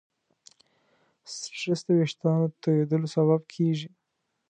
سټرېس 1.33 1.81
د 1.85 1.89
وېښتیانو 1.97 2.45
د 2.49 2.53
تویېدلو 2.63 3.07
سبب 3.15 3.41
کېږي. 3.53 3.89